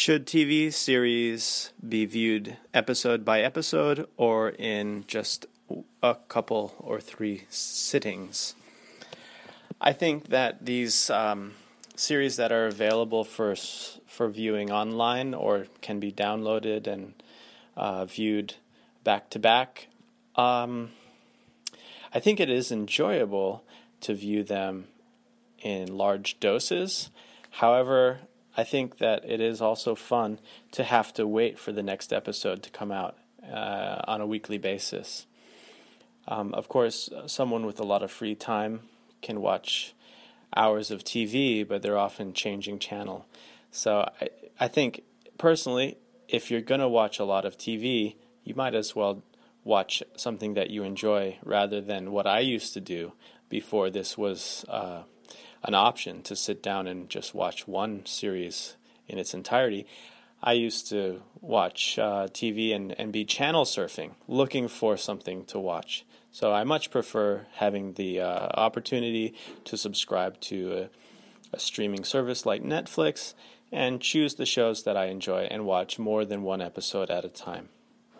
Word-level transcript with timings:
Should 0.00 0.26
TV 0.26 0.72
series 0.72 1.72
be 1.86 2.06
viewed 2.06 2.56
episode 2.72 3.24
by 3.24 3.40
episode 3.40 4.06
or 4.16 4.50
in 4.50 5.02
just 5.08 5.46
a 6.04 6.14
couple 6.28 6.72
or 6.78 7.00
three 7.00 7.46
sittings? 7.48 8.54
I 9.80 9.92
think 9.92 10.28
that 10.28 10.64
these 10.64 11.10
um, 11.10 11.54
series 11.96 12.36
that 12.36 12.52
are 12.52 12.68
available 12.68 13.24
for 13.24 13.56
for 13.56 14.28
viewing 14.28 14.70
online 14.70 15.34
or 15.34 15.66
can 15.80 15.98
be 15.98 16.12
downloaded 16.12 16.86
and 16.86 17.20
uh, 17.76 18.04
viewed 18.04 18.54
back 19.02 19.30
to 19.30 19.40
back. 19.40 19.88
Um, 20.36 20.90
I 22.14 22.20
think 22.20 22.38
it 22.38 22.48
is 22.48 22.70
enjoyable 22.70 23.64
to 24.02 24.14
view 24.14 24.44
them 24.44 24.86
in 25.60 25.98
large 25.98 26.38
doses. 26.38 27.10
However, 27.50 28.20
I 28.58 28.64
think 28.64 28.98
that 28.98 29.24
it 29.24 29.40
is 29.40 29.62
also 29.62 29.94
fun 29.94 30.40
to 30.72 30.82
have 30.82 31.14
to 31.14 31.28
wait 31.28 31.60
for 31.60 31.70
the 31.70 31.82
next 31.82 32.12
episode 32.12 32.60
to 32.64 32.70
come 32.70 32.90
out 32.90 33.16
uh, 33.48 34.02
on 34.08 34.20
a 34.20 34.26
weekly 34.26 34.58
basis. 34.58 35.26
Um, 36.26 36.52
of 36.54 36.68
course, 36.68 37.08
someone 37.26 37.64
with 37.66 37.78
a 37.78 37.84
lot 37.84 38.02
of 38.02 38.10
free 38.10 38.34
time 38.34 38.80
can 39.22 39.40
watch 39.40 39.94
hours 40.56 40.90
of 40.90 41.04
TV, 41.04 41.66
but 41.66 41.82
they're 41.82 41.96
often 41.96 42.32
changing 42.32 42.80
channel. 42.80 43.26
So 43.70 44.10
I, 44.20 44.28
I 44.58 44.66
think 44.66 45.04
personally, 45.38 45.96
if 46.26 46.50
you're 46.50 46.60
going 46.60 46.80
to 46.80 46.88
watch 46.88 47.20
a 47.20 47.24
lot 47.24 47.44
of 47.44 47.56
TV, 47.56 48.16
you 48.42 48.56
might 48.56 48.74
as 48.74 48.96
well 48.96 49.22
watch 49.62 50.02
something 50.16 50.54
that 50.54 50.68
you 50.68 50.82
enjoy 50.82 51.38
rather 51.44 51.80
than 51.80 52.10
what 52.10 52.26
I 52.26 52.40
used 52.40 52.74
to 52.74 52.80
do 52.80 53.12
before 53.48 53.88
this 53.88 54.18
was 54.18 54.64
uh, 54.68 55.02
an 55.62 55.74
option 55.74 56.22
to 56.22 56.36
sit 56.36 56.62
down 56.62 56.86
and 56.86 57.08
just 57.08 57.34
watch 57.34 57.66
one 57.66 58.04
series 58.06 58.76
in 59.06 59.18
its 59.18 59.34
entirety. 59.34 59.86
I 60.42 60.52
used 60.52 60.88
to 60.90 61.22
watch 61.40 61.98
uh, 61.98 62.28
TV 62.28 62.74
and, 62.74 62.92
and 62.98 63.12
be 63.12 63.24
channel 63.24 63.64
surfing, 63.64 64.12
looking 64.28 64.68
for 64.68 64.96
something 64.96 65.44
to 65.46 65.58
watch. 65.58 66.04
So 66.30 66.52
I 66.52 66.62
much 66.64 66.90
prefer 66.90 67.46
having 67.54 67.94
the 67.94 68.20
uh, 68.20 68.48
opportunity 68.54 69.34
to 69.64 69.76
subscribe 69.76 70.40
to 70.42 70.72
a, 71.52 71.56
a 71.56 71.58
streaming 71.58 72.04
service 72.04 72.46
like 72.46 72.62
Netflix 72.62 73.34
and 73.72 74.00
choose 74.00 74.36
the 74.36 74.46
shows 74.46 74.84
that 74.84 74.96
I 74.96 75.06
enjoy 75.06 75.48
and 75.50 75.64
watch 75.64 75.98
more 75.98 76.24
than 76.24 76.42
one 76.42 76.62
episode 76.62 77.10
at 77.10 77.24
a 77.24 77.28
time. 77.28 77.70